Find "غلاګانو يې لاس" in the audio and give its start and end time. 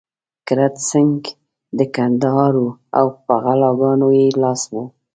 3.43-4.61